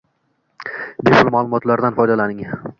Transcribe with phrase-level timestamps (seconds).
[1.03, 2.45] bepul maʼlumotlardan foydalaning